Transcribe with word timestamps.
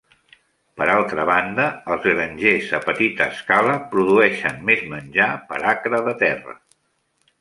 Per 0.79 0.85
altra 0.93 1.25
banda, 1.29 1.67
els 1.95 2.07
grangers 2.07 2.71
a 2.77 2.81
petita 2.87 3.27
escala 3.35 3.77
produeixen 3.93 4.59
més 4.71 4.83
menjar 4.95 5.29
per 5.53 5.61
acre 5.75 6.01
de 6.09 6.17
terra. 6.25 6.57